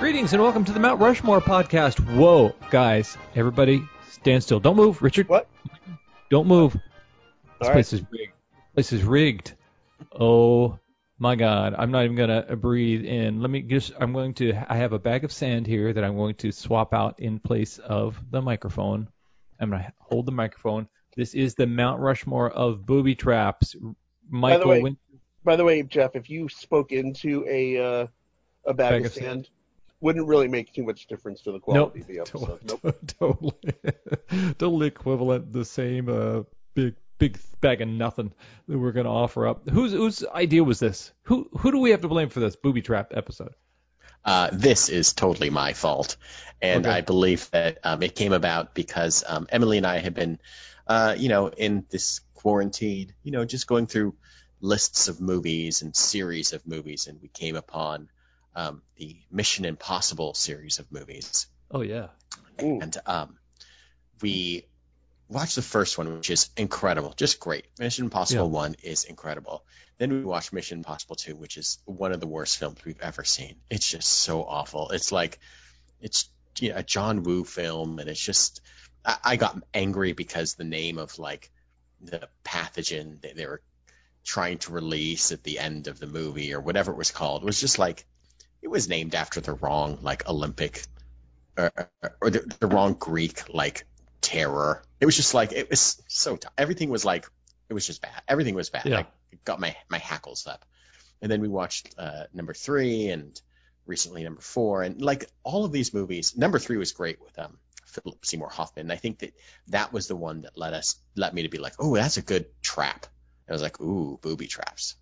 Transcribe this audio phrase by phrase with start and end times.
[0.00, 2.00] Greetings and welcome to the Mount Rushmore podcast.
[2.16, 4.58] Whoa, guys, everybody, stand still.
[4.58, 5.28] Don't move, Richard.
[5.28, 5.46] What?
[6.30, 6.72] Don't move.
[6.72, 6.80] This
[7.60, 7.72] All right.
[7.74, 8.32] place is rigged.
[8.74, 9.54] This is rigged.
[10.18, 10.78] Oh
[11.18, 13.42] my God, I'm not even gonna breathe in.
[13.42, 13.92] Let me just.
[14.00, 14.54] I'm going to.
[14.72, 17.76] I have a bag of sand here that I'm going to swap out in place
[17.76, 19.06] of the microphone.
[19.60, 20.88] I'm gonna hold the microphone.
[21.14, 23.76] This is the Mount Rushmore of booby traps.
[24.30, 24.96] Michael, way, Win-
[25.44, 28.06] By the way, Jeff, if you spoke into a uh,
[28.64, 29.50] a bag, Bag of of sand, sand.
[30.00, 31.94] Wouldn't really make too much difference to the Nope.
[31.94, 32.60] quality of the episode.
[32.64, 32.96] Nope.
[33.18, 35.52] totally, totally equivalent.
[35.52, 36.42] The same uh,
[36.74, 38.32] big big bag of nothing
[38.66, 39.68] that we're gonna offer up.
[39.68, 41.12] Whose whose idea was this?
[41.24, 43.54] Who who do we have to blame for this booby trap episode?
[44.24, 46.16] Uh, this is totally my fault,
[46.60, 46.96] and Okay.
[46.96, 50.38] I believe that um, it came about because um, Emily and I had been,
[50.86, 54.14] uh, you know, in this quarantine, you know, just going through
[54.60, 58.10] lists of movies and series of movies, and we came upon
[58.54, 62.08] um, the Mission Impossible series of movies, Oh yeah.
[62.62, 62.80] Ooh.
[62.80, 63.38] and um,
[64.20, 64.66] we
[65.28, 67.66] watched the first one, which is incredible, just great.
[67.78, 68.50] Mission Impossible Yeah.
[68.52, 69.64] one is incredible.
[69.98, 73.24] Then we watched Mission Impossible two, which is one of the worst films we've ever
[73.24, 73.56] seen.
[73.70, 74.90] It's just so awful.
[74.90, 75.38] It's like
[76.00, 76.28] it's
[76.58, 78.60] you know, a John Woo film, and it's just
[79.04, 81.50] I, I got angry because the name of like
[82.00, 83.60] the pathogen that they were
[84.24, 87.60] trying to release at the end of the movie or whatever it was called was
[87.60, 88.04] just like
[88.62, 90.82] it was named after the wrong like Olympic
[91.56, 91.70] or,
[92.02, 93.86] or- or the, the wrong Greek like
[94.20, 94.82] terror.
[95.00, 97.26] It was just like it was so t- everything was like
[97.68, 98.22] it was just bad.
[98.28, 98.86] Everything was bad.
[98.86, 98.98] Yeah.
[99.00, 99.06] I
[99.44, 100.64] got my my hackles up.
[101.22, 103.38] And then we watched uh, number three and
[103.86, 106.36] recently number four and like all of these movies.
[106.36, 108.86] Number three was great with um Philip Seymour Hoffman.
[108.86, 109.34] And I think that
[109.68, 112.22] that was the one that let us let me to be like, oh, that's a
[112.22, 113.06] good trap.
[113.46, 114.96] And I was like, ooh, booby traps.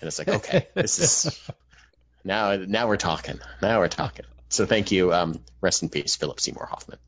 [0.00, 1.50] And it's like, okay, this is
[2.26, 3.38] now now we're talking.
[3.62, 4.24] Now we're talking.
[4.48, 5.12] So thank you.
[5.12, 6.98] Um, rest in peace, Philip Seymour Hoffman.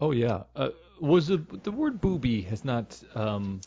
[0.00, 0.44] Oh yeah.
[0.56, 3.60] Uh, was the the word booby has not um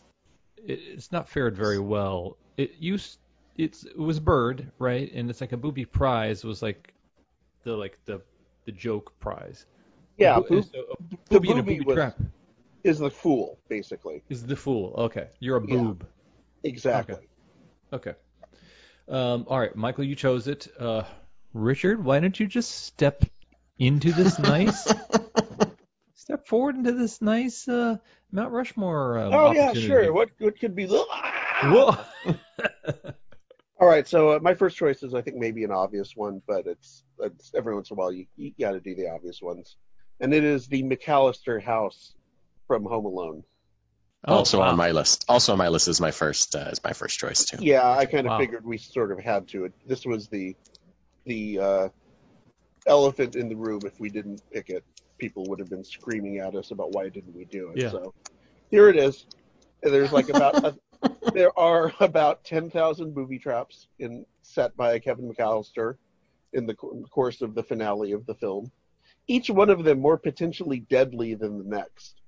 [0.57, 2.37] it, it's not fared very well.
[2.57, 3.17] It used
[3.57, 6.93] it's it was bird right, and it's like a booby prize was like
[7.63, 8.21] the like the
[8.65, 9.65] the joke prize.
[10.17, 12.17] Yeah, A boob so a booby in a booby booby was- trap
[12.83, 14.23] is the fool basically.
[14.29, 14.93] is the fool.
[14.97, 15.75] Okay, you're a Yeah.
[15.75, 16.05] boob.
[16.63, 17.27] Exactly.
[17.93, 18.13] Okay.
[19.07, 20.67] Um, all right, Michael, you chose it.
[20.79, 21.03] Uh,
[21.53, 23.23] Richard, why don't you just step
[23.77, 24.91] into this nice,
[26.13, 27.97] step forward into this nice uh,
[28.31, 30.11] Mount Rushmore um, Oh yeah, sure.
[30.11, 30.87] What what could be?
[30.87, 31.95] Whoa.
[33.77, 36.65] All right, so uh, my first choice is I think maybe an obvious one, but
[36.65, 39.75] it's, it's every once in a while you, you got to do the obvious ones,
[40.21, 42.15] and it is the McAllister house
[42.67, 43.43] from Home Alone.
[44.27, 44.69] Oh, also wow.
[44.69, 45.25] on my list.
[45.29, 47.57] Also on my list is my first uh, is my first choice too.
[47.59, 48.39] Yeah, I kind of Wow.
[48.39, 49.71] figured we sort of had to.
[49.85, 50.55] This was the
[51.25, 51.89] the uh,
[52.87, 53.81] elephant in the room.
[53.85, 54.83] If we didn't pick it,
[55.19, 57.81] people would have been screaming at us about why didn't we do it.
[57.81, 57.91] Yeah.
[57.91, 58.13] So
[58.71, 59.25] here it is.
[59.83, 60.75] There's like about a,
[61.33, 65.97] there are about ten thousand booby traps in set by Kevin McAllister
[66.53, 68.71] in the course of the finale of the film.
[69.27, 72.21] Each one of them more potentially deadly than the next.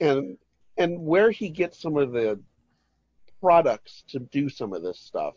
[0.00, 0.38] And
[0.78, 2.40] and where he gets some of the
[3.40, 5.34] products to do some of this stuff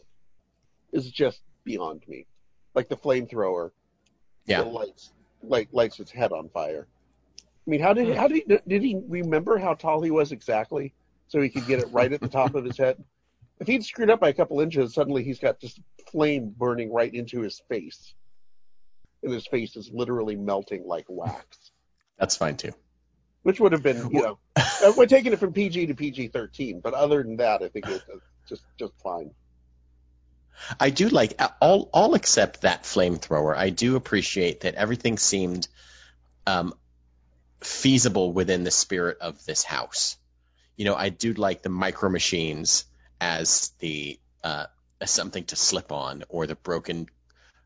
[0.93, 2.25] is just beyond me.
[2.75, 3.71] Like the flamethrower
[4.45, 4.61] Yeah.
[4.61, 5.11] lights
[5.43, 6.87] like lights its head on fire.
[7.39, 8.13] I mean, how did Hmm.
[8.13, 10.93] how did he, did he remember how tall he was exactly
[11.27, 13.03] so he could get it right at the top of his head?
[13.59, 15.79] If he'd screwed up by a couple inches, suddenly he's got just
[16.11, 18.15] flame burning right into his face,
[19.21, 21.71] and his face is literally melting like wax.
[22.17, 22.73] That's fine too.
[23.43, 26.79] Which would have been, you know, uh, we're taking it from PG to PG thirteen,
[26.79, 29.31] but other than that, I think it's uh, just just fine.
[30.79, 33.55] I do like all all except that flamethrower.
[33.55, 35.67] I do appreciate that everything seemed
[36.45, 36.73] um,
[37.61, 40.17] feasible within the spirit of this house.
[40.75, 42.85] You know, I do like the micro machines
[43.19, 44.65] as the uh,
[44.99, 47.07] as something to slip on, or the broken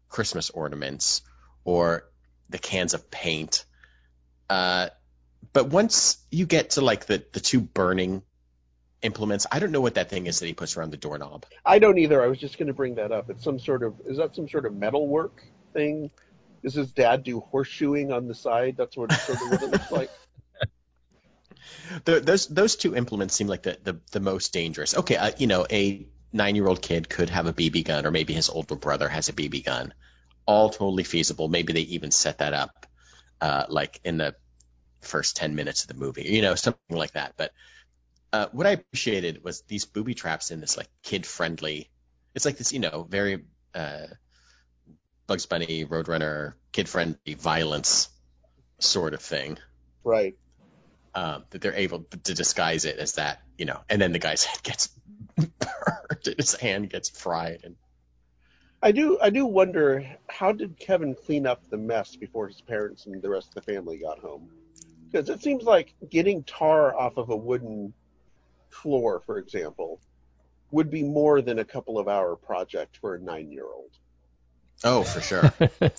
[0.10, 1.22] Christmas ornaments,
[1.64, 2.08] or
[2.50, 3.66] the cans of paint.
[4.50, 4.90] Uh,
[5.54, 8.24] but once you get to like the the two burning
[9.02, 11.46] implements, I don't know what that thing is that he puts around the doorknob.
[11.66, 12.22] I don't either.
[12.24, 13.30] I was just going to bring that up.
[13.30, 15.44] It's some sort of is that some sort of metal work
[15.74, 16.12] thing?
[16.64, 18.76] Does his dad do horseshoeing on the side?
[18.78, 20.10] That's what sort of what it looks like.
[22.04, 24.96] The, those those two implements seem like the, the, the most dangerous.
[24.98, 28.12] Okay, uh, you know, a nine year old kid could have a BB gun, or
[28.12, 29.94] maybe his older brother has a BB gun.
[30.46, 31.48] All totally feasible.
[31.48, 32.88] Maybe they even set that up,
[33.40, 34.36] uh, like in the
[35.06, 37.34] first ten minutes of the movie, you know, something like that.
[37.38, 37.52] But
[38.34, 41.90] uh, what I appreciated was these booby traps in this like kid friendly.
[42.34, 44.08] It's like this, you know, very uh,
[45.28, 48.10] Bugs Bunny, Roadrunner, kid friendly violence
[48.80, 49.58] sort of thing.
[50.04, 50.36] Right.
[51.14, 54.44] Um, that they're able to disguise it as that, you know, and then the guy's
[54.46, 54.90] head gets
[55.38, 57.62] burned and his hand gets fried.
[57.64, 57.78] And
[58.82, 63.06] I do I do wonder how did Kevin clean up the mess before his parents
[63.06, 64.50] and the rest of the family got home?
[65.12, 67.94] Because it seems like getting tar off of a wooden
[68.70, 70.00] floor, for example,
[70.72, 73.92] would be more than a couple of hour project for a nine year old.
[74.84, 75.54] oh, for sure.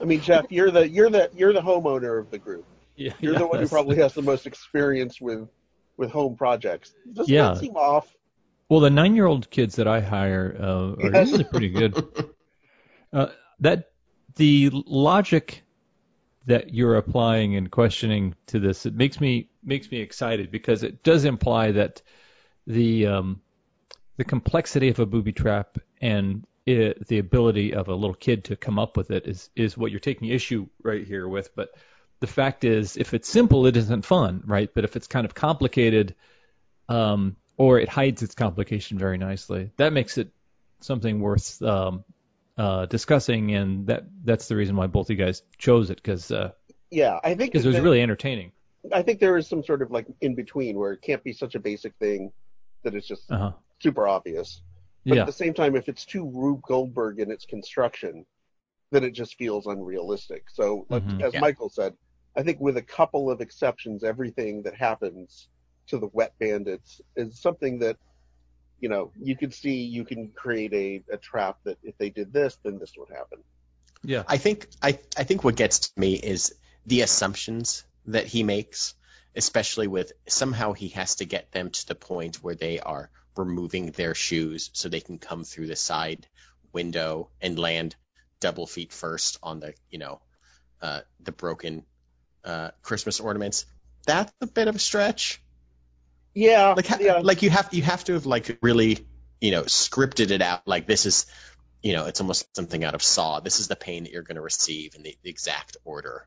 [0.00, 2.64] I mean, Jeff, you're the you're the you're the homeowner of the group.
[2.96, 3.70] yeah, You're the one who yes.
[3.70, 5.48] probably has the most experience with
[5.96, 6.94] with home projects.
[7.12, 7.48] Does Yeah.
[7.48, 8.08] that seem off?
[8.70, 11.28] Well, the nine-year-old kids that I hire uh, are Yes.
[11.30, 12.02] usually pretty good.
[13.12, 13.26] Uh,
[13.58, 13.90] that
[14.36, 15.64] the logic
[16.46, 21.02] that you're applying and questioning to this it makes me makes me excited because it
[21.02, 22.02] does imply that
[22.66, 23.40] the um,
[24.16, 28.56] the complexity of a booby trap and it, the ability of a little kid to
[28.56, 31.54] come up with it is is what you're taking issue right here with.
[31.54, 31.70] But
[32.20, 34.70] the fact is, if it's simple, it isn't fun, right?
[34.72, 36.14] But if it's kind of complicated,
[36.88, 40.28] um, or it hides its complication very nicely, that makes it
[40.80, 42.04] something worth um,
[42.58, 46.50] uh, discussing, and that that's the reason why both you guys chose it because uh,
[46.90, 48.52] Yeah, I think because it was that- really entertaining.
[48.92, 51.54] I think there is some sort of like in between where it can't be such
[51.54, 52.32] a basic thing
[52.82, 53.52] that it's just Uh huh.
[53.82, 54.62] super obvious.
[55.04, 55.20] But Yeah.
[55.22, 58.24] at the same time, if it's too Rube Goldberg in its construction,
[58.90, 60.44] then it just feels unrealistic.
[60.50, 61.22] So, like, Mhm.
[61.22, 61.40] as Yeah.
[61.40, 61.94] Michael said,
[62.36, 65.48] I think with a couple of exceptions, everything that happens
[65.88, 67.96] to the Wet Bandits is something that,
[68.80, 72.32] you know, you could see you can create a, a trap that if they did
[72.32, 73.38] this, then this would happen.
[74.02, 74.24] Yeah.
[74.26, 76.54] I think I I think what gets to me is
[76.86, 78.94] the assumptions that he makes,
[79.36, 83.90] especially with somehow he has to get them to the point where they are removing
[83.92, 86.26] their shoes so they can come through the side
[86.72, 87.94] window and land
[88.40, 90.20] double feet first on the you know
[90.80, 91.84] uh, the broken
[92.44, 93.66] uh, Christmas ornaments.
[94.06, 95.42] That's a bit of a stretch.
[96.34, 99.06] Yeah, Like yeah, like you have you have to have like really
[99.40, 100.66] you know scripted it out.
[100.66, 101.26] Like this is
[101.82, 103.40] you know it's almost something out of Saw.
[103.40, 106.26] This is the pain that you're going to receive in the, the exact order,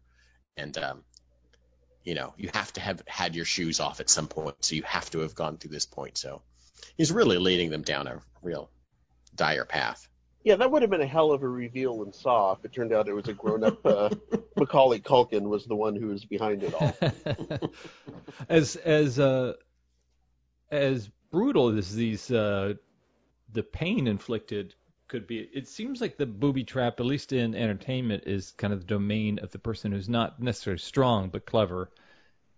[0.57, 1.03] and um,
[2.03, 4.55] you know you have to have had your shoes off at some point.
[4.59, 6.17] So you have to have gone through this point.
[6.17, 6.41] So
[6.97, 8.69] he's really leading them down a real
[9.35, 10.07] dire path.
[10.43, 10.57] yeah.
[10.57, 13.07] That would have been a hell of a reveal in Saw if it turned out
[13.07, 14.09] it was a grown-up uh,
[14.57, 16.93] Macaulay Culkin was the one who was behind it all.
[18.49, 19.53] as as uh,
[20.73, 22.73] as brutal as these uh,
[23.51, 24.75] the pain inflicted
[25.07, 28.79] could be, it seems like the booby trap, at least in entertainment, is kind of
[28.79, 31.91] the domain of the person who's not necessarily strong but clever,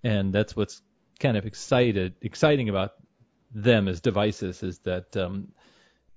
[0.04, 0.82] and that's what's
[1.20, 2.94] kind of excited exciting about
[3.54, 5.50] them as devices is that um,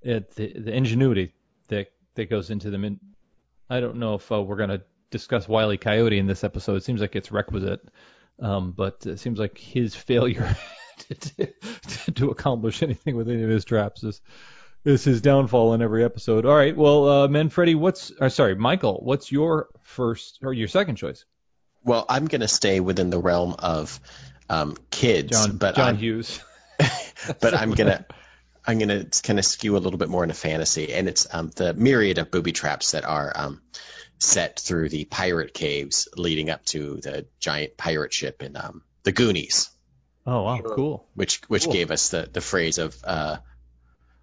[0.02, 1.32] it, the, the ingenuity
[1.68, 2.84] that that goes into them.
[2.84, 3.00] And
[3.70, 5.76] I don't know if uh, we're going to discuss Wile E.
[5.76, 6.76] Coyote in this episode.
[6.76, 7.80] It seems like it's requisite.
[8.40, 10.56] Um, but it seems like his failure
[11.08, 14.20] to, to, to accomplish anything with any of his traps is
[14.84, 16.46] is his downfall in every episode.
[16.46, 20.96] All right, well, uh, Manfredi, what's or sorry, Michael, what's your first or your second
[20.96, 21.24] choice?
[21.84, 24.00] Well, I'm going to stay within the realm of
[24.48, 26.40] um, kids, John but John I'm, Hughes.
[27.40, 28.06] but I'm gonna
[28.66, 31.74] I'm gonna kind of skew a little bit more into fantasy, and it's um, the
[31.74, 33.62] myriad of booby traps that are um,
[34.18, 39.12] set through the pirate caves leading up to the giant pirate ship in um, the
[39.12, 39.70] Goonies,
[40.26, 41.06] Oh wow, cool.
[41.14, 41.72] which which Cool.
[41.72, 43.36] gave us the the phrase of uh,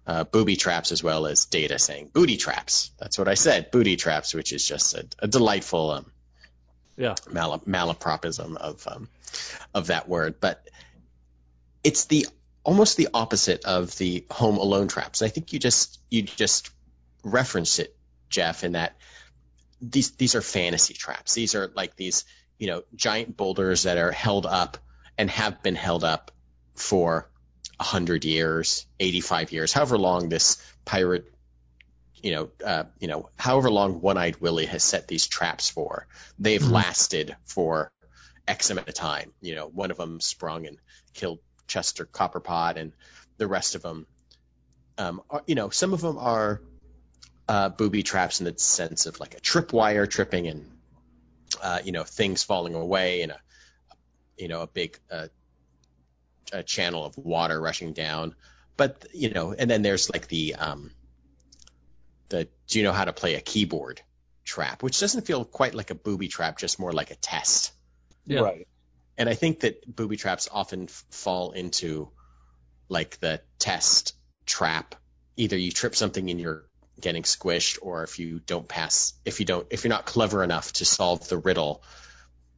[0.06, 2.90] uh, booby traps as well as Data saying booty traps.
[2.98, 6.12] That's what I said, booty traps, which is just a, a delightful um,
[6.96, 7.14] Yeah.
[7.32, 9.08] mal- malapropism of um,
[9.74, 10.62] of that word, but
[11.82, 12.26] it's the
[12.64, 15.22] almost the opposite of the home alone traps.
[15.22, 16.70] I think you just you just
[17.24, 17.96] referenced it,
[18.28, 18.96] Jeff, in that
[19.80, 21.34] these these are fantasy traps.
[21.34, 22.24] These are like these
[22.58, 24.78] you know giant boulders that are held up
[25.18, 26.30] and have been held up
[26.74, 27.28] for
[27.78, 31.32] a hundred years, eighty five years, however long this pirate.
[32.22, 36.62] You know, uh, you know, however long One-Eyed Willie has set these traps for, they've
[36.62, 36.72] Mhm.
[36.72, 37.92] lasted for
[38.48, 39.32] X amount of time.
[39.42, 40.78] You know, one of them sprung and
[41.12, 42.92] killed Chester Copperpot, and
[43.36, 44.06] the rest of them,
[44.96, 46.62] um, are, you know, some of them are
[47.48, 50.70] uh, booby traps in the sense of like a tripwire tripping and
[51.62, 53.40] uh, you know things falling away and a
[54.36, 55.28] you know a big uh,
[56.52, 58.34] a channel of water rushing down.
[58.76, 60.90] But you know, and then there's like the um,
[62.28, 64.00] the do you know how to play a keyboard
[64.44, 67.72] trap, which doesn't feel quite like a booby trap, just more like a test
[68.26, 68.40] Yeah.
[68.40, 68.68] Right.
[69.16, 72.10] and I think that booby traps often f- fall into
[72.88, 74.94] like the test trap.
[75.36, 76.64] Either you trip something in your
[77.00, 80.72] getting squished, or if you don't pass, if you don't, if you're not clever enough
[80.74, 81.82] to solve the riddle,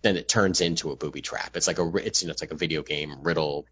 [0.02, 1.57] then it turns into a booby trap.
[1.57, 3.66] It's like a, it's you know, it's like a video game riddle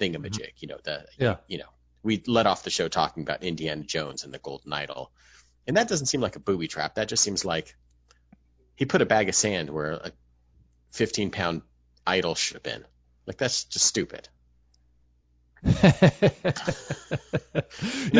[0.00, 0.50] thingamajig.
[0.58, 1.36] You know, the Yeah.
[1.46, 1.68] you know,
[2.02, 5.12] we let off the show talking about Indiana Jones and the Golden Idol,
[5.66, 6.96] and that doesn't seem like a booby trap.
[6.96, 7.74] That just seems like
[8.76, 10.12] he put a bag of sand where a
[10.92, 11.62] 15 pound
[12.06, 12.84] idol should have been.
[13.26, 14.28] Like that's just stupid.
[15.64, 15.74] Your-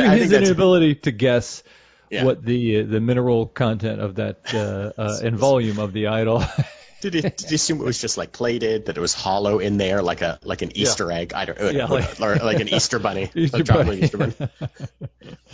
[0.06, 1.62] I his inability to guess
[2.10, 2.24] Yeah.
[2.24, 6.42] what the uh, the mineral content of that uh, uh, and volume of the idol.
[7.00, 9.76] Did you, did you assume it was just like plated, that it was hollow in
[9.76, 11.34] there, like a like an Easter egg?
[11.34, 14.00] I don't, uh, Yeah, like- or like an Easter bunny, Easter a chocolate bunny.
[14.00, 14.34] Easter bunny.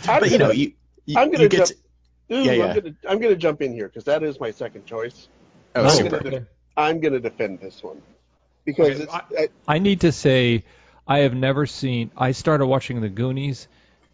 [0.07, 0.71] I'm But you know, gonna- you,
[1.05, 1.69] you, I'm gonna you get jump.
[2.29, 2.65] to, Ooh, Yeah, yeah.
[2.67, 5.27] I'm gonna I'm gonna jump in here because that is my second choice.
[5.75, 6.19] oh, Oh, super.
[6.19, 6.43] gonna def-
[6.77, 8.01] I'm gonna defend this one
[8.63, 10.63] because Okay, it's I- I, I need to say,
[11.07, 12.11] I have never seen.
[12.15, 13.67] I started watching The Goonies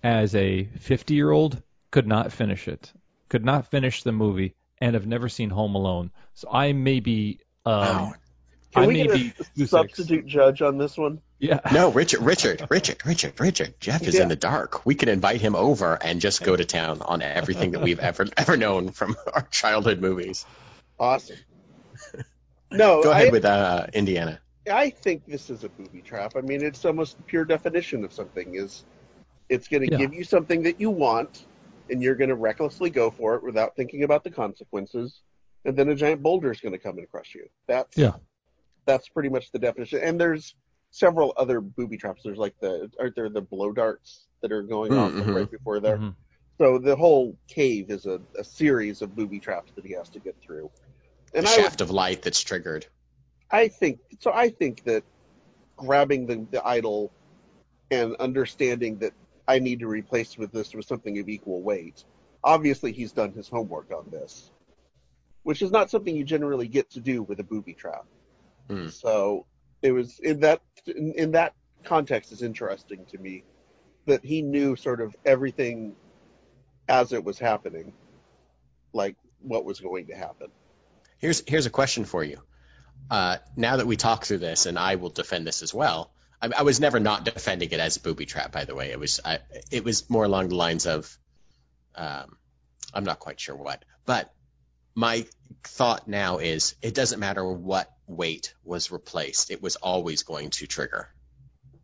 [0.04, 2.92] as a 50 year old, could not finish it,
[3.30, 6.12] could not finish the movie, and have never seen Home Alone.
[6.34, 7.40] So I may be.
[7.66, 8.14] Um, Wow.
[8.74, 11.22] can I we may get be a goose substitute judge on this one?
[11.40, 11.60] Yeah.
[11.72, 13.76] No, Richard, Richard, Richard, Richard, Richard.
[13.80, 14.24] Jeff is Yeah.
[14.24, 14.86] in the dark.
[14.86, 18.26] We can invite him over and just go to town on everything that we've ever
[18.38, 20.46] ever known from our childhood movies.
[21.00, 21.38] Awesome.
[22.72, 24.40] No, Go ahead I, with uh, Indiana.
[24.70, 26.34] I think this is a booby trap.
[26.36, 28.86] I mean, it's almost the pure definition of something is
[29.50, 29.98] it's going to Yeah.
[29.98, 31.46] give you something that you want,
[31.90, 35.22] and you're going to recklessly go for it without thinking about the consequences,
[35.66, 37.48] and then a giant boulder is going to come and crush you.
[37.68, 38.16] That's Yeah.
[38.86, 40.00] That's pretty much the definition.
[40.02, 40.56] And there's
[40.92, 42.24] several other booby traps.
[42.24, 45.36] There's like the aren't there the blow darts that are going off like, Mhm.
[45.36, 45.98] right before there.
[45.98, 46.16] Mhm.
[46.58, 50.20] So the whole cave is a, a series of booby traps that he has to
[50.20, 50.72] get through.
[51.34, 52.88] The And I would shaft of light that's triggered.
[53.50, 54.32] I think so.
[54.34, 55.04] I think that
[55.76, 57.12] grabbing the, the idol
[57.92, 59.14] and understanding that
[59.48, 62.04] I need to replace with this with something of equal weight.
[62.44, 64.52] Obviously, he's done his homework on this,
[65.44, 68.06] which is not something you generally get to do with a booby trap.
[68.70, 68.88] Hmm.
[68.90, 69.46] So
[69.82, 73.44] it was in that in, in that context is interesting to me
[74.06, 75.96] that he knew sort of everything
[76.90, 77.94] as it was happening,
[78.94, 80.48] like what was going to happen.
[81.18, 82.42] Here's here's a question for you.
[83.10, 86.12] Uh, now that we talk through this, and I will defend this as well.
[86.42, 88.92] I, I was never not defending it as a booby trap, by the way.
[88.92, 89.40] It was I,
[89.72, 91.18] it was more along the lines of,
[91.96, 92.38] um,
[92.94, 94.34] I'm not quite sure what, but
[94.94, 95.26] my
[95.64, 100.68] thought now is it doesn't matter what weight was replaced; it was always going to
[100.68, 101.08] trigger.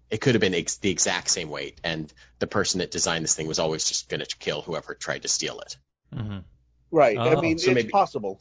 [0.10, 3.34] It could have been ex- the exact same weight, and the person that designed this
[3.36, 5.77] thing was always just going to kill whoever tried to steal it.
[6.13, 6.43] Mhm.
[6.91, 7.17] Right.
[7.17, 7.41] I Oh.
[7.41, 8.39] mean, So it's maybe- possible.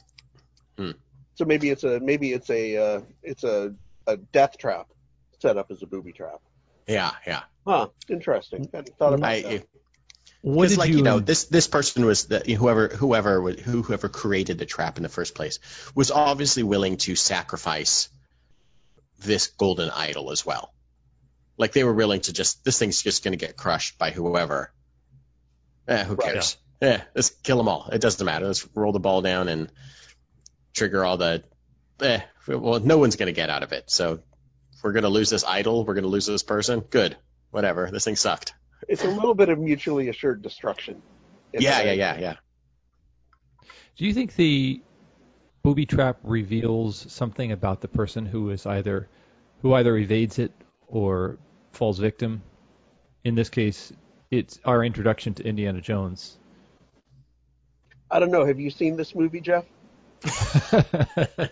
[0.77, 0.91] Hmm.
[1.35, 3.73] So maybe it's a maybe it's a uh, it's a,
[4.07, 4.87] a death trap
[5.39, 6.41] set up as a booby trap.
[6.87, 7.41] Yeah, yeah.
[7.65, 7.89] Huh.
[8.09, 8.69] Interesting.
[8.73, 9.67] Hadn't thought about I, that.
[10.41, 13.81] What Because, did like you, you know, this this person was the whoever whoever who
[13.81, 15.59] whoever created the trap in the first place
[15.95, 18.09] was obviously willing to sacrifice
[19.19, 20.73] this golden idol as well.
[21.57, 24.71] Like they were willing to just this thing's just going to get crushed by whoever.
[25.87, 26.33] Eh, who Right.
[26.33, 26.57] cares?
[26.81, 27.89] Yeah, let's kill them all.
[27.93, 28.45] It doesn't matter.
[28.47, 29.71] Let's roll the ball down and
[30.73, 31.43] trigger all the.
[32.01, 33.89] Eh, well, no one's going to get out of it.
[33.89, 34.19] So
[34.83, 36.81] we're going to lose this idol, we're going to lose this person.
[36.81, 37.15] Good,
[37.51, 37.89] whatever.
[37.91, 38.53] This thing sucked.
[38.87, 41.01] It's a little bit of mutually assured destruction.
[41.55, 42.35] Yeah, yeah, yeah, yeah.
[43.95, 44.81] do you think the
[45.61, 49.07] booby trap reveals something about the person who is either
[49.61, 50.51] who either evades it
[50.87, 51.37] or
[51.71, 52.41] falls victim?
[53.23, 53.93] In this case,
[54.31, 56.39] it's our introduction to Indiana Jones.
[58.09, 58.47] I don't know.
[58.47, 59.65] Have you seen this movie, Jeff?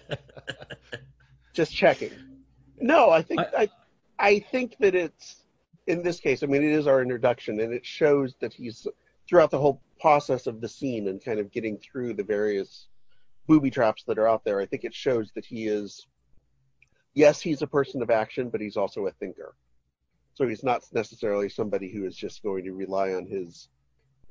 [1.54, 2.12] Just checking.
[2.80, 3.70] No, I think I,
[4.18, 5.44] I think that it's
[5.88, 6.44] in this case.
[6.44, 8.88] I mean, it is our introduction, and it shows that he's
[9.28, 12.88] throughout the whole process of the scene and kind of getting through the various
[13.48, 14.60] booby traps that are out there.
[14.60, 16.08] I think it shows that he is.
[17.14, 19.54] Yes, he's a person of action, but he's also a thinker.
[20.34, 23.68] So he's not necessarily somebody who is just going to rely on his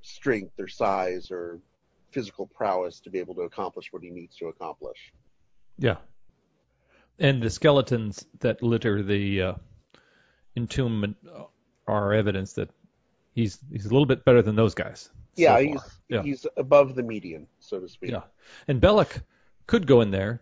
[0.03, 1.61] strength or size or
[2.11, 5.13] physical prowess to be able to accomplish what he needs to accomplish.
[5.79, 5.97] Yeah.
[7.19, 9.55] And the skeletons that litter the uh,
[10.57, 11.17] entombment
[11.87, 12.71] are evidence that
[13.35, 15.11] he's he's a little bit better than those guys.
[15.37, 15.63] Yeah, far.
[15.63, 16.23] he's yeah.
[16.23, 18.11] he's above the median, so to speak.
[18.11, 18.23] Yeah.
[18.69, 19.23] And Belloq
[19.67, 20.41] could go in there,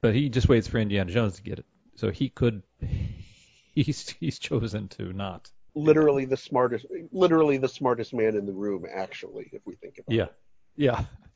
[0.00, 1.66] but he just waits for Indiana Jones to get it.
[1.96, 2.62] So he could
[3.74, 5.50] he's he's chosen to not.
[5.74, 10.14] Literally the smartest, literally the smartest man in the room, actually, if we think about
[10.14, 10.24] Yeah.
[10.24, 10.26] it.
[10.26, 10.34] Yeah.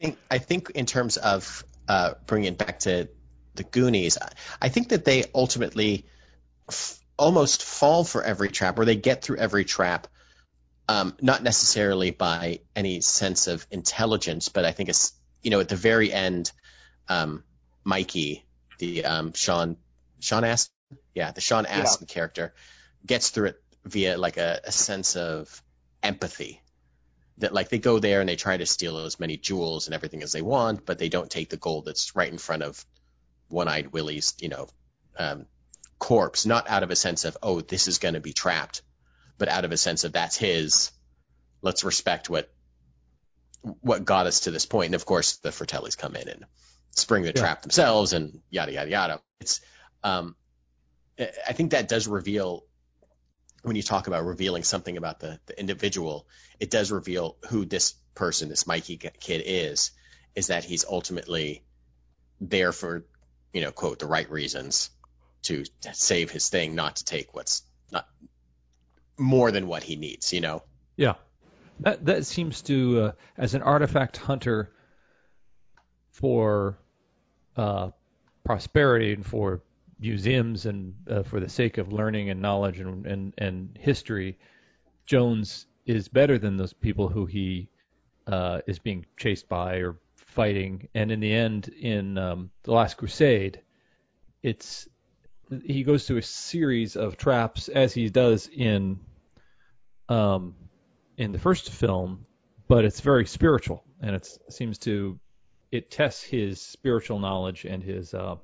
[0.00, 3.08] I think, I think in terms of uh, bringing it back to
[3.54, 4.32] the Goonies, I-
[4.62, 6.06] I think that they ultimately
[6.68, 10.08] f- almost fall for every trap, or they get through every trap
[10.88, 15.68] um, not necessarily by any sense of intelligence, but I think it's you know at
[15.68, 16.52] the very end,
[17.08, 17.44] um,
[17.84, 18.44] Mikey,
[18.78, 19.76] the um, Sean
[20.20, 20.74] Sean Astin,
[21.14, 22.14] yeah, the Sean Astin yeah.
[22.14, 22.54] character
[23.06, 25.62] gets through it via like a, a sense of
[26.02, 26.60] empathy
[27.38, 30.22] that like they go there and they try to steal as many jewels and everything
[30.22, 32.84] as they want, but they don't take the gold that's right in front of
[33.48, 34.68] One-Eyed Willie's, you know,
[35.18, 35.46] um,
[35.98, 38.82] corpse, not out of a sense of oh this is going to be trapped,
[39.38, 40.90] but out of a sense of that's his.
[41.62, 42.52] Let's respect what
[43.80, 44.86] what got us to this point.
[44.86, 46.44] And of course, the Fratellis come in and
[46.90, 47.40] spring the yeah.
[47.40, 49.20] trap themselves, and yada yada yada.
[49.40, 49.60] It's
[50.02, 50.36] um,
[51.18, 52.64] I think that does reveal
[53.64, 56.26] when you talk about revealing something about the, the individual,
[56.60, 59.90] it does reveal who this person, this Mikey kid is,
[60.34, 61.64] is that he's ultimately
[62.42, 63.06] there for,
[63.54, 64.90] you know, quote, the right reasons
[65.44, 68.06] to save his thing, not to take what's not
[69.16, 70.62] more than what he needs, you know?
[70.96, 71.14] Yeah.
[71.80, 74.72] That, that seems to, uh, as an artifact hunter
[76.10, 76.76] for
[77.56, 77.90] uh,
[78.44, 79.62] prosperity and for
[79.98, 84.38] museums and uh, for the sake of learning and knowledge and, and, and history,
[85.06, 87.68] Jones is better than those people who he
[88.26, 90.88] uh, is being chased by or fighting.
[90.94, 93.60] And in the end, in um, the Last Crusade,
[94.42, 94.88] it's
[95.64, 98.98] he goes through a series of traps as he does in
[100.08, 100.54] um,
[101.18, 102.26] in the first film,
[102.66, 105.18] but it's very spiritual and it seems to
[105.72, 108.36] it tests his spiritual knowledge and his uh,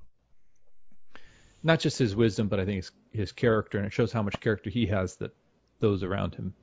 [1.62, 4.40] not just his wisdom, but I think his, his character, and it shows how much
[4.40, 5.34] character he has that
[5.78, 6.54] those around him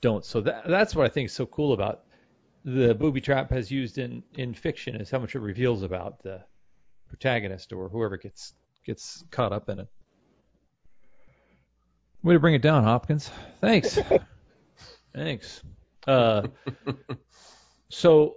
[0.00, 0.24] don't.
[0.24, 2.04] So that that's what I think is so cool about
[2.64, 6.42] the booby trap has used in in fiction is how much it reveals about the
[7.08, 8.54] protagonist or whoever gets
[8.84, 9.88] gets caught up in it.
[12.22, 13.30] Way to bring it down, Hopkins.
[13.60, 13.98] Thanks.
[15.14, 15.62] Thanks.
[16.06, 16.48] Uh,
[17.90, 18.36] so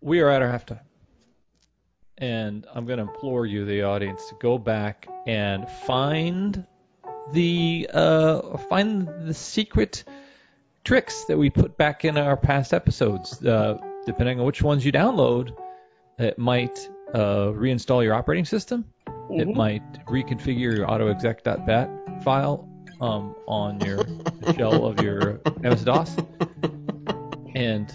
[0.00, 0.80] we are at our halftime
[2.22, 6.64] and I'm going to implore you, the audience, to go back and find
[7.32, 10.04] the uh, find the secret
[10.84, 13.44] tricks that we put back in our past episodes.
[13.44, 15.50] Uh, depending on which ones you download,
[16.18, 18.84] it might uh, reinstall your operating system.
[19.08, 19.40] Mm-hmm.
[19.40, 22.68] It might reconfigure your autoexec.bat file
[23.00, 24.06] um, on your
[24.54, 26.16] shell of your MS DOS,
[27.56, 27.92] and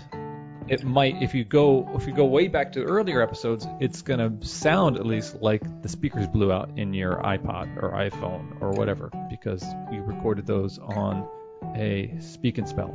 [0.69, 4.31] it might if you go if you go way back to earlier episodes, it's gonna
[4.41, 9.09] sound at least like the speakers blew out in your iPod or iPhone or whatever
[9.29, 11.27] because we recorded those on
[11.75, 12.93] a speak and spell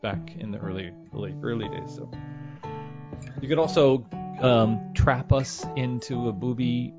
[0.00, 1.96] back in the early early early days.
[1.96, 2.10] So
[3.40, 4.06] you could also
[4.40, 6.94] um, trap us into a booby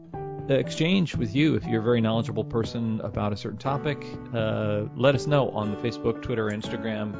[0.49, 4.03] exchange with you if you're a very knowledgeable person about a certain topic.
[4.33, 7.15] Uh, let us know on the Facebook, Twitter, Instagram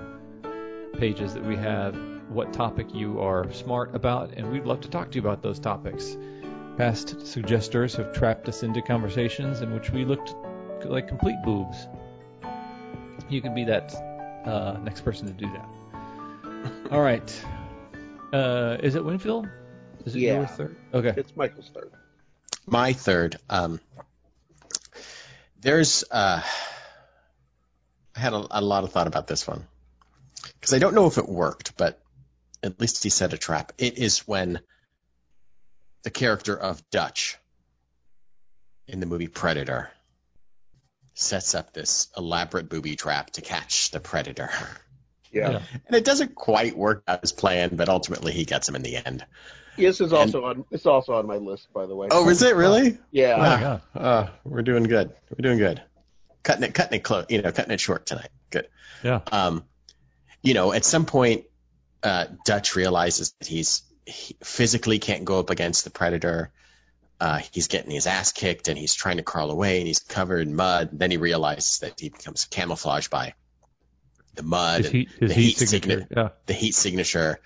[0.97, 1.95] pages that we have
[2.30, 5.60] what topic you are smart about, and we'd love to talk to you about those
[5.60, 6.18] topics.
[6.78, 10.34] Past suggesters have trapped us into conversations in which we looked
[10.86, 11.88] like complete boobs.
[13.30, 13.94] You can be that
[14.46, 16.92] uh, next person to do that.
[16.92, 17.46] All right.
[18.32, 19.50] Uh, is it Winfield?
[20.06, 20.36] Is it yeah.
[20.36, 20.78] your third?
[20.94, 21.13] Okay.
[21.18, 21.92] It's Michael's third.
[22.65, 23.38] My third.
[23.50, 23.80] Um,
[25.60, 26.04] there's.
[26.10, 26.42] Uh,
[28.15, 29.65] I had a, a lot of thought about this one
[30.60, 32.02] because I don't know if it worked, but
[32.63, 33.74] at least he set a trap.
[33.78, 34.60] It is when
[36.04, 37.38] the character of Dutch
[38.88, 39.89] in the movie Predator
[41.13, 44.50] sets up this elaborate booby trap to catch the predator.
[45.32, 45.62] Yeah.
[45.86, 48.95] And it doesn't quite work out as planned, but ultimately he gets him in the
[48.95, 49.26] end.
[49.78, 50.65] This is also and, on.
[50.72, 52.08] It's also on my list, by the way.
[52.12, 52.98] Oh, is it really?
[53.12, 53.80] Yeah.
[53.95, 55.13] Oh, uh, we're doing good.
[55.30, 55.82] We're doing good.
[56.43, 57.26] Cutting it, cutting it close.
[57.30, 58.30] You know, cutting it short tonight.
[58.50, 58.67] Good.
[59.04, 59.22] Yeah.
[59.32, 59.63] Um,
[60.41, 61.45] you know, at some point
[62.03, 66.51] uh, Dutch realizes that he's he physically can't go up against the predator.
[67.19, 70.47] Uh, he's getting his ass kicked and he's trying to crawl away and he's covered
[70.47, 70.89] in mud.
[70.93, 73.33] Then he realizes that he becomes camouflaged by
[74.35, 76.29] the mud, his heat, his the heat, heat signature, signature, yeah.
[76.45, 77.39] the heat signature.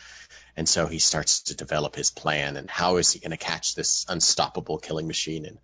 [0.55, 3.73] And so he starts to develop his plan and how is he going to catch
[3.73, 5.57] this unstoppable killing machine and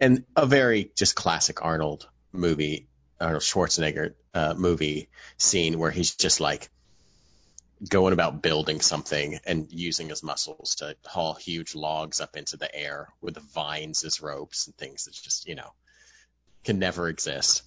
[0.00, 2.86] and a very just classic Arnold movie,
[3.20, 6.70] Arnold Schwarzenegger uh, movie scene where he's just like
[7.88, 12.74] going about building something and using his muscles to haul huge logs up into the
[12.74, 15.72] air with the vines as ropes and things that just, you know,
[16.64, 17.62] can never exist.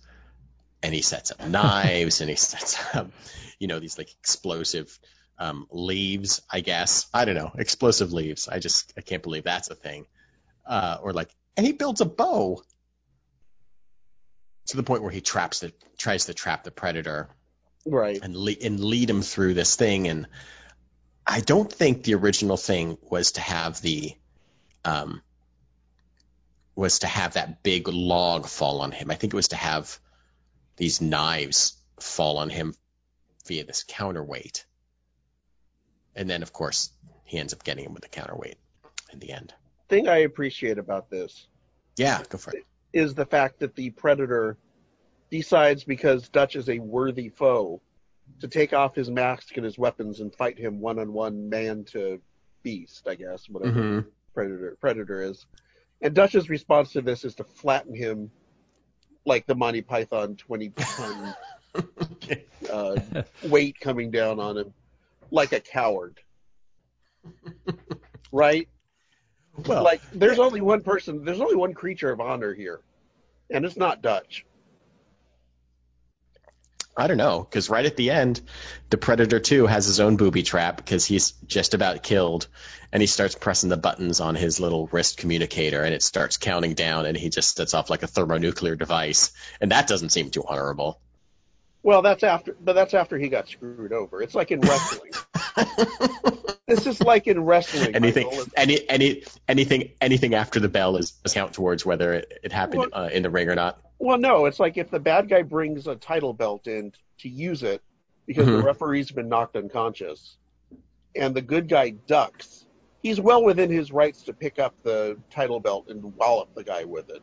[0.81, 3.11] And he sets up knives and he sets up,
[3.59, 4.97] you know, these like explosive
[5.37, 7.07] um, leaves, I guess.
[7.13, 8.47] I don't know, explosive leaves.
[8.47, 10.07] I just, I can't believe that's a thing.
[10.65, 12.63] Uh, or like, and he builds a bow
[14.67, 17.29] to the point where he traps the, tries to trap the predator
[17.85, 18.19] Right.
[18.21, 20.07] and le- and lead him through this thing.
[20.07, 20.27] And
[21.25, 24.13] I don't think the original thing was to have the
[24.85, 25.21] um
[26.75, 29.11] was to have that big log fall on him.
[29.11, 29.99] I think it was to have
[30.77, 32.73] these knives fall on him
[33.45, 34.65] via this counterweight.
[36.15, 36.89] And then of course
[37.25, 38.57] he ends up getting him with the counterweight
[39.11, 39.53] in the end.
[39.89, 41.47] Thing I appreciate about this
[41.97, 42.65] Yeah, go for it.
[42.93, 44.57] is the fact that the predator
[45.29, 47.81] decides because Dutch is a worthy foe
[48.39, 51.83] to take off his mask and his weapons and fight him one on one, man
[51.85, 52.21] to
[52.63, 54.05] beast, I guess, whatever Mhm.
[54.33, 55.45] predator predator is.
[56.01, 58.31] And Dutch's response to this is to flatten him
[59.25, 61.33] like the Monty Python twenty ton
[62.69, 62.95] uh,
[63.43, 64.73] weight coming down on him,
[65.31, 66.19] like a coward.
[68.31, 68.67] Right?
[69.65, 72.79] Well, like there's only one person, there's only one creature of honor here,
[73.49, 74.45] and it's not Dutch.
[76.97, 78.41] I don't know, because right at the end,
[78.89, 82.47] the Predator 2 has his own booby trap because he's just about killed,
[82.91, 86.73] and he starts pressing the buttons on his little wrist communicator, and it starts counting
[86.73, 90.43] down, and he just sets off like a thermonuclear device, and that doesn't seem too
[90.45, 90.99] honorable.
[91.81, 94.21] Well, that's after, but that's after he got screwed over.
[94.21, 95.11] It's like in wrestling.
[96.67, 97.95] this is like in wrestling.
[97.95, 98.45] anything, Michael.
[98.57, 102.79] Any, any, anything, anything after the bell is does count towards whether it, it happened
[102.93, 103.79] Well- uh, in the ring or not.
[103.97, 107.63] Well, no, it's like if the bad guy brings a title belt in to use
[107.63, 107.81] it
[108.25, 108.63] because the Mhm.
[108.63, 110.37] referee's been knocked unconscious,
[111.15, 112.65] and the good guy ducks,
[113.01, 116.83] he's well within his rights to pick up the title belt and wallop the guy
[116.85, 117.21] with it.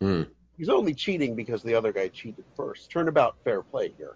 [0.00, 0.22] Hmm.
[0.56, 2.90] He's only cheating because the other guy cheated first.
[2.90, 4.14] Turnabout fair play here.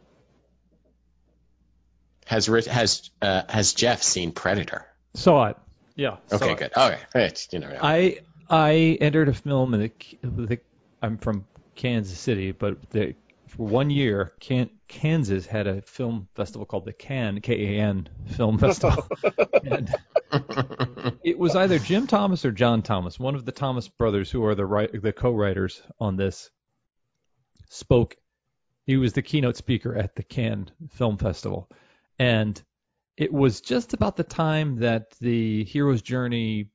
[2.26, 4.86] Has has uh, has Jeff seen Predator?
[5.14, 5.56] Saw it.
[5.96, 6.16] Yeah.
[6.28, 6.58] saw Okay, it.
[6.58, 6.72] good.
[6.76, 10.58] Okay, it's, you know, I I entered a film in the, the
[11.02, 13.14] I'm from Kansas City, but the,
[13.46, 18.08] for one year, Can, Kansas had a film festival called the Can K A N
[18.36, 19.06] Film Festival,
[19.64, 19.94] and
[21.24, 24.54] it was either Jim Thomas or John Thomas, one of the Thomas brothers who are
[24.54, 26.50] the write, the co-writers on this,
[27.68, 28.16] spoke.
[28.86, 31.68] He was the keynote speaker at the Cannes Film Festival,
[32.18, 32.60] and
[33.16, 36.70] it was just about the time that the hero's journey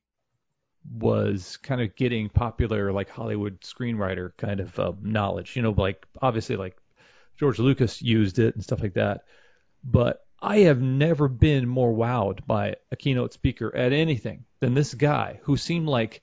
[0.92, 5.56] was kind of getting popular, like Hollywood screenwriter kind of uh, knowledge.
[5.56, 6.76] You know, like obviously like
[7.38, 9.22] George Lucas used it and stuff like that.
[9.82, 14.92] But I have never been more wowed by a keynote speaker at anything than this
[14.92, 16.20] guy who seemed like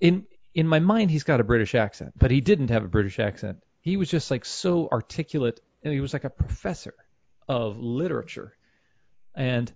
[0.00, 3.18] in in my mind he's got a British accent, but he didn't have a British
[3.18, 3.58] accent.
[3.82, 6.94] He was just like so articulate and he was like a professor
[7.46, 8.56] of literature.
[9.34, 9.70] And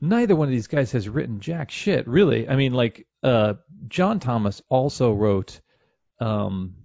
[0.00, 2.48] neither one of these guys has written jack shit, really.
[2.48, 3.54] I mean, like uh,
[3.88, 5.60] John Thomas also wrote
[6.20, 6.76] um,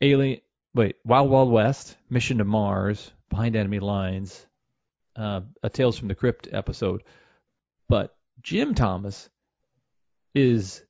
[0.00, 0.40] Alien.
[0.74, 4.46] Wait, Wild Wild West, Mission to Mars, Behind Enemy Lines,
[5.16, 7.02] uh, a Tales from the Crypt episode.
[7.88, 9.28] But Jim Thomas
[10.34, 10.82] is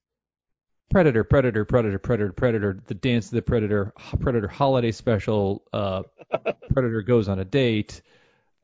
[0.91, 6.03] Predator, Predator, Predator, Predator, Predator, The Dance of the Predator, Predator Holiday Special, uh,
[6.73, 8.03] Predator Goes on a Date.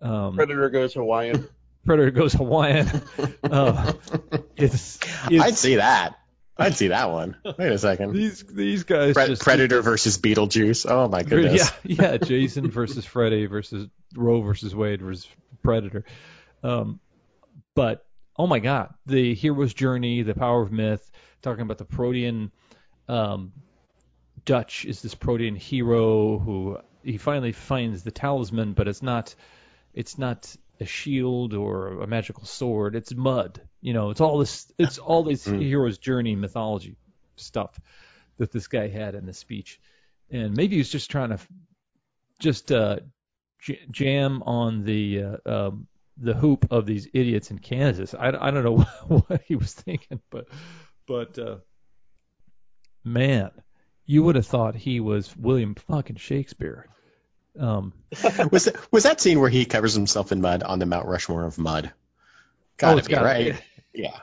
[0.00, 1.48] Um, Predator goes Hawaiian.
[1.86, 2.88] Predator goes Hawaiian.
[3.44, 3.92] uh,
[4.56, 4.98] it's,
[5.30, 6.18] it's I'd see that.
[6.56, 7.36] I'd see that one.
[7.44, 8.12] Wait a second.
[8.12, 10.86] these these guys Pre- just Predator versus Beetlejuice.
[10.88, 11.72] Oh my goodness.
[11.82, 15.26] yeah yeah Jason versus Freddy versus Roe versus Wade versus
[15.62, 16.04] Predator.
[16.62, 17.00] Um,
[17.74, 18.04] but
[18.36, 21.10] oh my God, the hero's journey, the power of myth,
[21.42, 22.50] talking about the Protean.
[23.08, 23.52] Um,
[24.44, 29.34] Dutch is this Protean hero who he finally finds the talisman, but it's not
[29.94, 32.96] it's not a shield or a magical sword.
[32.96, 33.60] It's mud.
[33.80, 34.72] You know, it's all this.
[34.78, 35.60] It's all this Mm.
[35.60, 36.96] hero's journey mythology
[37.36, 37.78] stuff
[38.38, 39.80] that this guy had in the speech,
[40.30, 41.38] and maybe he was just trying to
[42.38, 43.00] just uh,
[43.62, 45.36] j- jam on the uh,
[45.68, 45.86] um,
[46.18, 48.14] the hoop of these idiots in Kansas.
[48.14, 50.46] I, I don't know what he was thinking, but
[51.06, 51.56] but uh,
[53.04, 53.50] man,
[54.06, 56.86] you would have thought he was William fucking Shakespeare.
[57.58, 57.92] Um,
[58.50, 61.44] was that, was that scene where he covers himself in mud on the Mount Rushmore
[61.44, 61.92] of mud?
[62.78, 63.54] Gotta Oh, be gotta right.
[63.54, 63.60] be.
[63.94, 64.18] Yeah.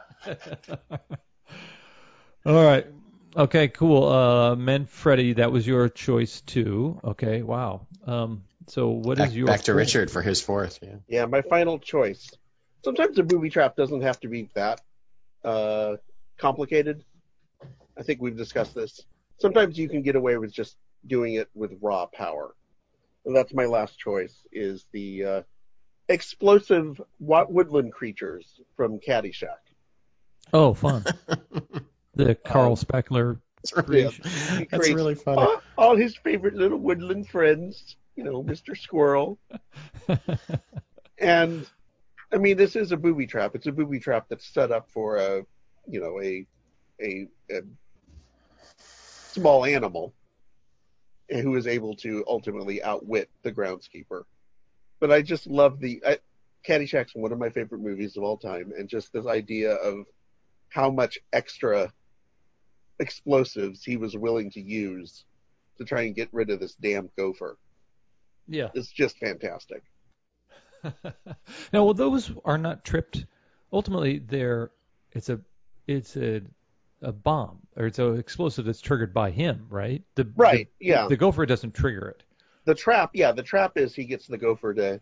[2.46, 2.88] All right.
[3.36, 4.08] Okay, cool.
[4.08, 7.00] Uh, Manfredi, that was your choice too.
[7.04, 7.86] Okay, wow.
[8.08, 9.78] Um, so what is Back, your back to fourth?
[9.78, 10.80] Richard for his fourth.
[10.82, 10.96] Yeah.
[11.08, 12.30] Yeah, my final choice.
[12.84, 14.82] Sometimes a booby trap doesn't have to be that
[15.44, 15.98] uh,
[16.38, 17.04] complicated.
[17.98, 19.02] I think we've discussed this.
[19.40, 22.56] Sometimes you can get away with just doing it with raw power.
[23.26, 25.42] And that's my last choice is the uh,
[26.08, 29.60] explosive wa- woodland creatures from Caddyshack.
[30.54, 31.06] Oh, fun.
[32.16, 33.40] the Carl Um, Spackler.
[33.64, 34.10] That's really,
[34.58, 35.42] He that's really funny.
[35.42, 37.98] all, all his favorite little woodland friends.
[38.20, 38.78] You know, Mr.
[38.78, 39.40] Squirrel.
[41.18, 41.66] And
[42.34, 43.56] I mean, this is a booby trap.
[43.56, 45.46] It's a booby trap that's set up for a,
[45.88, 46.46] you know, a
[47.02, 47.62] a, a
[48.78, 50.14] small animal
[51.30, 54.24] who is able to ultimately outwit the groundskeeper.
[55.00, 56.18] But I just love the I,
[56.68, 60.06] Caddyshack's one of my favorite movies of all time, and just this idea of
[60.68, 61.92] how much extra
[63.00, 65.24] explosives he was willing to use
[65.78, 67.58] to try and get rid of this damn gopher.
[68.50, 68.70] Yeah.
[68.74, 69.84] It's just fantastic.
[71.74, 73.26] now, well, those are not tripped.
[73.72, 74.72] Ultimately, they're
[75.12, 75.40] it's a
[75.88, 76.42] it's a
[77.02, 80.04] a bomb or it's an explosive that's triggered by him, right?
[80.16, 81.08] The, Right, the- yeah.
[81.08, 82.24] The gopher doesn't trigger it.
[82.66, 85.00] The trap, yeah, the trap is he gets the gopher to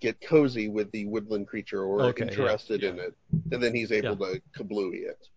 [0.00, 2.88] get cozy with the woodland creature or Okay, interested yeah.
[2.90, 3.14] in it,
[3.52, 5.28] and then he's able to kablooey it.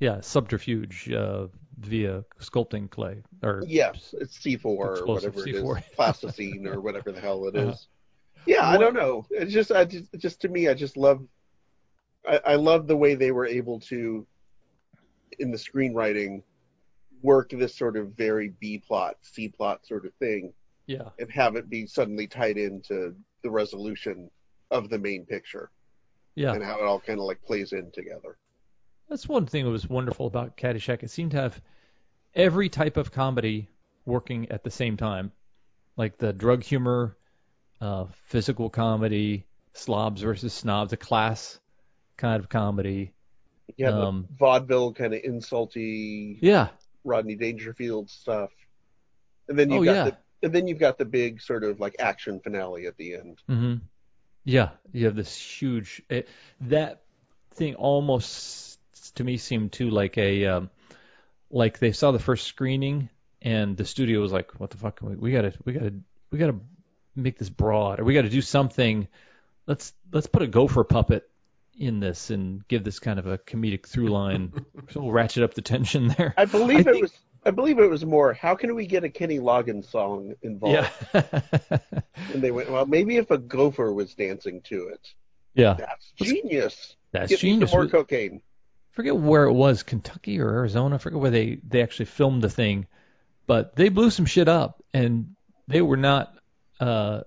[0.00, 5.46] Yeah, subterfuge uh, via sculpting clay or Yes, it's C4 or whatever C4.
[5.46, 7.68] it is, plasticine or whatever the hell it is.
[7.68, 7.76] Uh-huh.
[8.46, 9.26] Yeah, I don't know.
[9.30, 11.22] It's just, I just, just to me, I just love,
[12.26, 14.26] I, I love the way they were able to,
[15.38, 16.42] in the screenwriting,
[17.22, 20.54] work this sort of very B plot, C plot sort of thing,
[20.86, 21.10] yeah.
[21.18, 24.30] and have it be suddenly tied into the resolution
[24.70, 25.70] of the main picture
[26.34, 26.54] Yeah.
[26.54, 28.38] and how it all kind of like plays in together.
[29.10, 31.02] That's one thing that was wonderful about Caddyshack.
[31.02, 31.60] It seemed to have
[32.34, 33.68] every type of comedy
[34.06, 35.32] working at the same time,
[35.96, 37.16] like the drug humor,
[37.80, 41.58] uh, physical comedy, slobs versus snobs, a class
[42.16, 43.12] kind of comedy.
[43.76, 46.68] You have Um, the vaudeville kind of insulty Yeah,
[47.04, 48.50] Rodney Dangerfield stuff,
[49.48, 50.04] and then you've Oh, got yeah.
[50.04, 53.38] the and then you've got the big sort of like action finale at the end.
[53.48, 53.74] Mm-hmm.
[54.44, 56.02] Yeah, you have this huge.
[56.08, 56.28] It,
[56.62, 57.02] that
[57.54, 58.69] thing almost
[59.12, 60.70] to me seemed too like a um,
[61.50, 63.08] like they saw the first screening
[63.42, 65.00] and the studio was like, "What the fuck?
[65.02, 65.94] We, we gotta, we gotta,
[66.30, 66.56] we gotta
[67.16, 69.08] make this broad, or we gotta do something.
[69.66, 71.28] Let's let's put a gopher puppet
[71.78, 74.52] in this and give this kind of a comedic through line.
[74.90, 76.34] so we'll ratchet up the tension there.
[76.36, 77.12] I believe I it think- was
[77.46, 80.86] I believe it was more how can we get a Kenny Loggins song involved?
[81.14, 81.22] Yeah,
[82.34, 85.14] And they went, well, maybe if a gopher was dancing to it.
[85.54, 86.96] yeah, That's genius.
[87.12, 87.70] that's Get me genius.
[87.70, 88.42] some more cocaine.
[88.92, 90.96] Forget where it was, Kentucky or Arizona.
[90.96, 92.86] I forget where they they actually filmed the thing,
[93.46, 95.34] but they blew some shit up, and
[95.68, 96.34] they were not
[96.78, 97.20] uh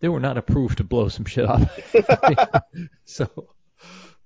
[0.00, 1.70] they were not approved to blow some shit up.
[3.04, 3.28] so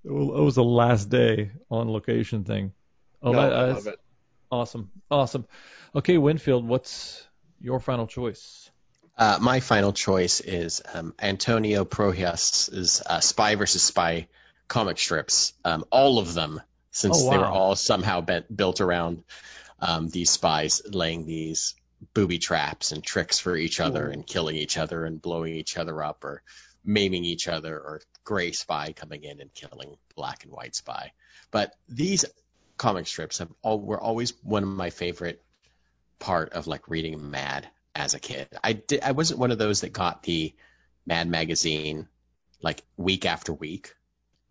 [0.04, 2.72] it was the last day on location thing.
[3.22, 4.00] Oh, no, that- I love it.
[4.50, 5.46] awesome, awesome.
[5.94, 7.26] Okay, Winfield, what's
[7.60, 8.70] your final choice?
[9.16, 14.28] Uh, my final choice is um, Antonio Prohias' uh, Spy versus Spy
[14.66, 15.52] comic strips.
[15.64, 19.24] Um, all of them, since Oh, they were all somehow bent, built around
[19.80, 21.74] um, these spies laying these
[22.14, 24.12] booby traps and tricks for each other Ooh.
[24.12, 26.42] and killing each other and blowing each other up or
[26.84, 31.12] maiming each other or gray spy coming in and killing black and white spy.
[31.50, 32.24] But these
[32.76, 35.42] comic strips have all, were always one of my favorite
[36.18, 38.48] part of like reading Mad as a kid.
[38.62, 40.54] I did I wasn't one of those that got the
[41.06, 42.08] Mad magazine
[42.62, 43.94] like week after week,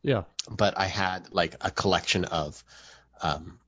[0.01, 2.63] Yeah, but I had like a collection of
[3.21, 3.59] um,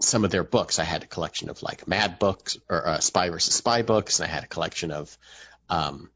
[0.00, 0.78] some of their books.
[0.78, 4.28] I had a collection of like Mad books or uh, Spy versus Spy books, and
[4.28, 5.16] I had a collection of
[5.68, 6.10] um,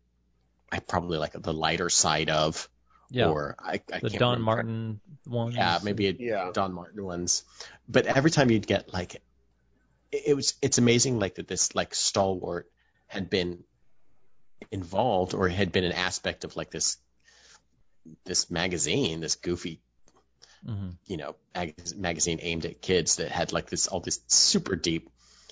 [0.70, 2.68] I probably like the lighter side of
[3.10, 3.28] yeah.
[3.28, 4.44] or I, I the can't Don remember.
[4.44, 5.54] Martin ones.
[5.54, 6.50] Yeah, maybe a Yeah.
[6.52, 7.44] Don Martin ones.
[7.88, 9.22] But every time you'd get like, it,
[10.28, 12.68] it was it's amazing like that this like stalwart
[13.06, 13.62] had been
[14.70, 16.96] involved or had been an aspect of like this
[18.24, 19.80] this magazine, this goofy
[20.64, 24.74] hmm you know mag- magazine aimed at kids that had like this all this super
[24.74, 25.10] deep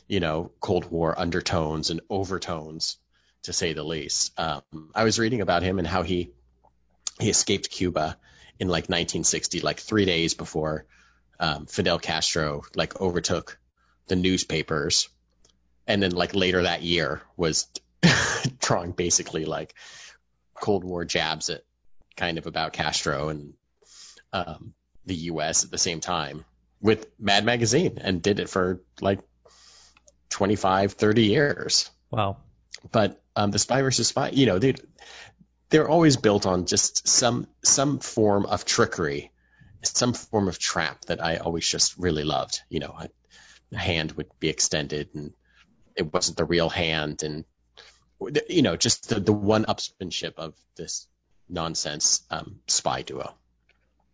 [0.09, 2.97] you know Cold War undertones and overtones
[3.45, 4.39] to say the least.
[4.39, 4.63] Um,
[4.95, 6.31] I was reading about him and how he
[7.21, 8.17] he escaped Cuba
[8.59, 10.87] in like 1960, like three days before
[11.39, 13.59] um, Fidel Castro like overtook
[14.09, 15.09] the newspapers,
[15.87, 17.69] and then like later that year was
[18.61, 19.75] drawing basically like
[20.55, 21.63] Cold War jabs at
[22.17, 23.55] kind of about Castro and
[24.33, 24.75] um,
[25.07, 25.65] the U.S.
[25.65, 26.45] at the same time
[26.81, 29.21] with Mad Magazine, and did it for like
[30.31, 32.37] 25, 30 years Wow.
[32.93, 34.75] but um, the spy versus spy, you know, they
[35.71, 39.33] they're always built on just some some form of trickery,
[39.83, 42.61] some form of trap that I always just really loved.
[42.69, 43.09] You know, a,
[43.73, 45.33] a hand would be extended and
[45.97, 47.45] it wasn't the real hand, and
[48.49, 51.09] you know, just the the one upsmanship of this
[51.49, 53.35] nonsense um, spy duo.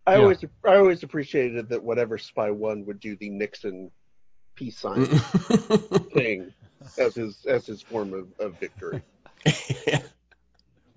[0.07, 0.23] I Yeah.
[0.23, 3.91] always I always appreciated that whatever Spy One would do the Nixon
[4.57, 5.07] peace sign
[6.15, 6.53] thing.
[6.99, 9.03] as his as his form of, of victory.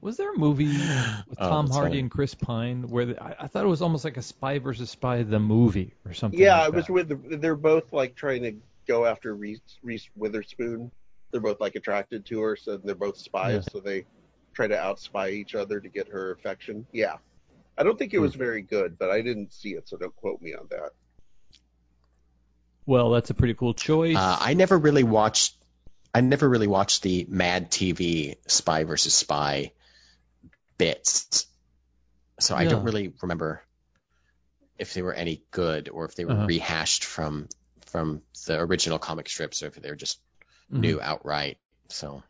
[0.01, 1.99] Was there a movie with Oh, Tom Hardy funny.
[2.01, 4.89] and Chris Pine where the, I, I thought it was almost like a Spy versus
[4.89, 6.39] Spy the movie or something?
[6.39, 6.93] Yeah, like it was that.
[6.93, 8.53] with the, they're both like trying to
[8.85, 10.91] go after Reese, Reese Witherspoon.
[11.31, 13.65] They're both like attracted to her, so they're both spies.
[13.71, 14.05] So they
[14.53, 16.85] try to outspy each other to get her affection.
[16.91, 17.17] Yeah,
[17.77, 20.41] I don't think it was very good, but I didn't see it, so don't quote
[20.41, 20.91] me on that.
[22.85, 24.17] Well, that's a pretty cool choice.
[24.17, 25.55] Uh, I never really watched.
[26.13, 29.71] I never really watched the Mad TV Spy versus Spy
[30.77, 31.47] bits,
[32.39, 33.63] so I don't really remember
[34.77, 36.45] if they were any good or if they were Uh-huh.
[36.45, 37.47] rehashed from
[37.85, 40.19] from the original comic strips or if they were just
[40.71, 40.81] Mhm.
[40.81, 41.57] new outright.
[41.89, 42.23] So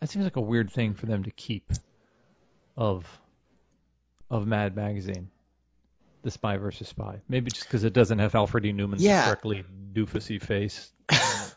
[0.00, 1.72] That seems like a weird thing for them to keep
[2.76, 3.06] of
[4.30, 5.30] of Mad Magazine,
[6.22, 7.20] the Spy versus Spy.
[7.28, 8.72] Maybe just because it doesn't have Alfred E.
[8.72, 9.24] Neuman's Yeah.
[9.26, 10.90] correctly doofusy face.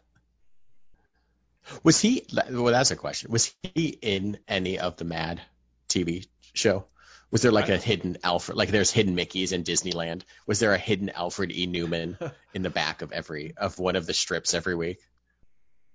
[1.84, 2.26] was he?
[2.50, 3.32] Well, that's a question.
[3.32, 5.41] Was he in any of the Mad
[5.89, 6.86] TV show?
[7.30, 8.58] Was there like a hidden Alfred?
[8.58, 10.21] Like there's hidden Mickey's in Disneyland.
[10.45, 11.67] Was there a hidden Alfred E.
[11.67, 12.17] Neuman
[12.54, 15.00] in the back of every of one of the strips every week?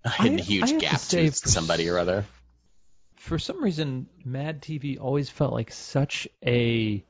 [0.05, 2.25] A hidden I huge have to gap say tooth for somebody or other.
[3.17, 7.05] For some reason, Mad TV always felt like such a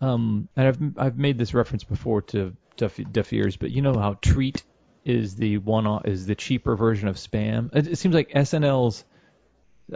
[0.00, 3.98] um, and I've I've made this reference before to Duff, Duff Ears, but you know
[3.98, 4.62] how Treet
[5.04, 7.74] is the one is the cheaper version of Spam.
[7.74, 9.04] It, it seems like SNL's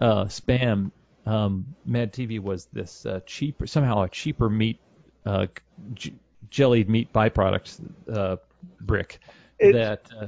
[0.01, 0.91] uh, Spam
[1.25, 4.81] um, Mad TV was this uh, cheaper somehow a cheaper meat
[5.25, 5.47] uh,
[5.95, 6.15] j-
[6.51, 7.79] jellied meat byproduct
[8.12, 8.37] uh,
[8.81, 9.21] brick
[9.61, 10.27] It's- that uh,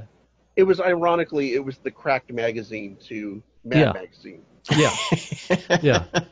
[0.55, 3.91] It was ironically, it was the cracked magazine to Mad Yeah.
[3.93, 4.41] Magazine.
[4.75, 4.95] yeah
[5.81, 6.05] Yeah.
[6.13, 6.27] That's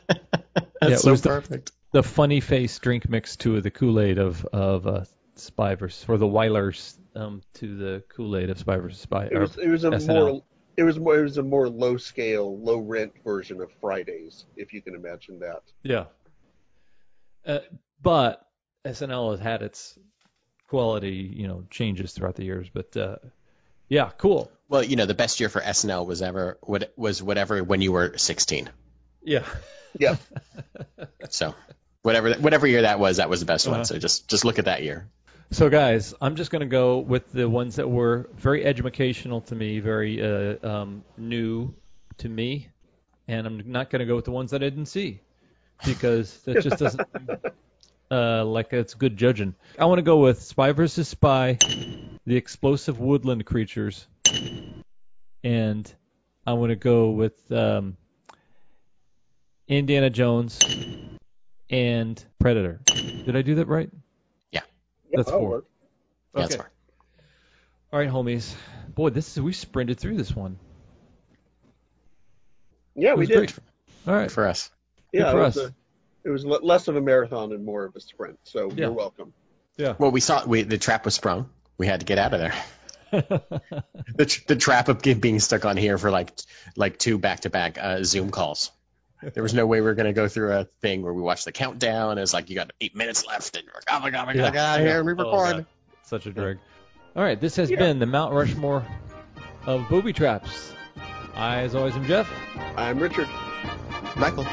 [0.82, 1.72] Yeah, it so was the- perfect.
[1.92, 5.04] the funny face drink mix to the Kool Aid of of uh,
[5.36, 9.28] Spy versus or the Weilers um, to the Kool Aid of Spy versus Spy.
[9.30, 10.08] It was it was a SNL.
[10.08, 10.42] more
[10.76, 14.72] it was more it was a more low scale, low rent version of Fridays, if
[14.72, 15.62] you can imagine that.
[15.82, 16.06] Yeah.
[17.46, 17.60] Uh,
[18.02, 18.44] but
[18.84, 19.98] SNL has had its
[20.68, 22.68] quality, you know, changes throughout the years.
[22.72, 23.16] But uh,
[23.88, 24.50] yeah, cool.
[24.68, 27.92] Well, you know, the best year for SNL was ever what was whatever when you
[27.92, 28.70] were 16.
[29.22, 29.44] Yeah.
[29.98, 30.16] Yeah.
[31.30, 31.54] So
[32.02, 33.76] whatever whatever year that was, that was the best Uh-huh.
[33.78, 33.84] one.
[33.84, 35.08] So just just look at that year.
[35.50, 39.80] So guys, I'm just gonna go with the ones that were very educational to me,
[39.80, 41.74] very uh, um, new
[42.18, 42.68] to me,
[43.28, 45.20] and I'm not gonna go with the ones that I didn't see
[45.84, 47.06] because that just doesn't
[48.10, 49.54] uh, like it's good judging.
[49.78, 51.58] I want to go with Spy versus Spy,
[52.26, 54.06] the explosive woodland creatures,
[55.42, 55.92] and
[56.46, 57.96] I want to go with um,
[59.68, 60.58] Indiana Jones
[61.70, 62.80] and Predator.
[62.86, 63.90] Did I do that right?
[64.52, 64.60] Yeah.
[65.12, 65.48] That's that'll four.
[65.50, 65.64] work.
[66.34, 66.62] Yeah, that's Okay.
[66.62, 66.70] fine.
[67.92, 68.54] All right, homies.
[68.94, 70.58] Boy, this is we sprinted through this one.
[72.94, 73.36] Yeah, we did.
[73.36, 73.54] great.
[74.06, 74.30] All right.
[74.30, 74.70] for us.
[75.12, 75.64] Yeah, for it was, us.
[75.70, 75.74] a,
[76.24, 78.38] it was less of a marathon and more of a sprint.
[78.44, 78.86] So Yeah.
[78.86, 79.32] you're welcome.
[79.76, 79.94] Yeah.
[79.98, 81.50] Well, we saw we the trap was sprung.
[81.78, 82.54] We had to get out of there.
[84.16, 86.30] The tr- the trap of being stuck on here for like
[86.76, 88.70] like two back to back Zoom calls.
[89.22, 91.46] There was no way we were going to go through a thing where we watched
[91.46, 92.18] the countdown.
[92.18, 94.32] It was like you got eight minutes left, and we're oh my god, oh oh
[94.34, 95.56] we gotta get out of here and Oh, re-record.
[95.56, 95.66] God.
[96.04, 96.58] Such a drag.
[97.16, 97.78] All right, this has Yeah.
[97.78, 98.84] been the Mount Rushmore
[99.66, 100.72] of booby traps.
[101.34, 102.30] I, as always, am Jeff.
[102.76, 103.28] I'm Richard.
[104.16, 104.46] Michael.